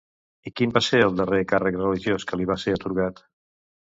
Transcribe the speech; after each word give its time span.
I 0.49 0.51
quin 0.59 0.71
va 0.77 0.81
ser 0.85 1.01
el 1.07 1.19
darrer 1.19 1.41
càrrec 1.51 1.77
religiós 1.83 2.25
que 2.31 2.39
li 2.41 2.49
va 2.53 2.57
ser 2.63 2.75
atorgat? 2.79 3.21